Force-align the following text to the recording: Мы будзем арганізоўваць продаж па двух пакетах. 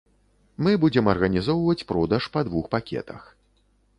Мы 0.67 0.71
будзем 0.83 1.09
арганізоўваць 1.13 1.85
продаж 1.93 2.23
па 2.37 2.45
двух 2.47 2.65
пакетах. 2.75 3.21